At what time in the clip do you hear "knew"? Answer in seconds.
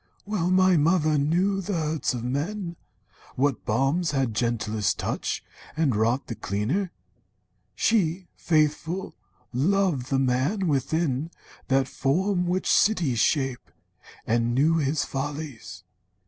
1.19-1.61, 14.55-14.77